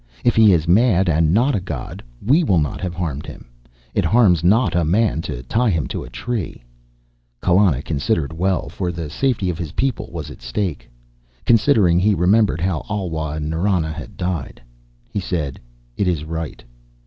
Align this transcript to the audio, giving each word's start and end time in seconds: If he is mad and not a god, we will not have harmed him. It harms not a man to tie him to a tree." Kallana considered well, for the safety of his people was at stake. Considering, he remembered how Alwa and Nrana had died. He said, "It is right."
If 0.25 0.35
he 0.35 0.51
is 0.51 0.67
mad 0.67 1.07
and 1.09 1.31
not 1.31 1.53
a 1.53 1.59
god, 1.59 2.01
we 2.25 2.43
will 2.43 2.57
not 2.57 2.81
have 2.81 2.95
harmed 2.95 3.27
him. 3.27 3.45
It 3.93 4.03
harms 4.03 4.43
not 4.43 4.73
a 4.73 4.83
man 4.83 5.21
to 5.21 5.43
tie 5.43 5.69
him 5.69 5.85
to 5.89 6.01
a 6.03 6.09
tree." 6.09 6.63
Kallana 7.39 7.83
considered 7.83 8.33
well, 8.33 8.67
for 8.67 8.91
the 8.91 9.11
safety 9.11 9.51
of 9.51 9.59
his 9.59 9.73
people 9.73 10.09
was 10.11 10.31
at 10.31 10.41
stake. 10.41 10.89
Considering, 11.45 11.99
he 11.99 12.15
remembered 12.15 12.61
how 12.61 12.83
Alwa 12.89 13.33
and 13.33 13.53
Nrana 13.53 13.93
had 13.93 14.17
died. 14.17 14.59
He 15.07 15.19
said, 15.19 15.59
"It 15.95 16.07
is 16.07 16.23
right." 16.25 16.63